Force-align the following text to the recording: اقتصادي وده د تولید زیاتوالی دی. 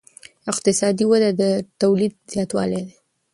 اقتصادي 0.51 1.03
وده 1.11 1.29
د 1.41 1.43
تولید 1.81 2.13
زیاتوالی 2.33 2.81
دی. 2.85 2.93